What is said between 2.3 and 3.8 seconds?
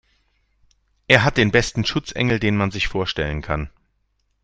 den man sich vorstellen kann.